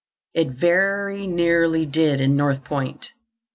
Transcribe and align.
It 0.33 0.47
very 0.53 1.27
nearly 1.27 1.85
did 1.85 2.21
in 2.21 2.35
North 2.35 2.63
Point. 2.63 3.11